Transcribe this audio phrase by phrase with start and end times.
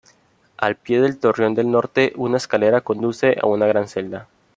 [0.57, 4.27] Al pie del torreón del norte, una escalera conduce a una gran celda.